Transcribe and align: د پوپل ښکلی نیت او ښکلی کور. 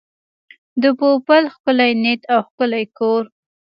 د 0.81 0.83
پوپل 0.99 1.43
ښکلی 1.53 1.91
نیت 2.03 2.21
او 2.33 2.39
ښکلی 2.47 2.83
کور. 2.97 3.23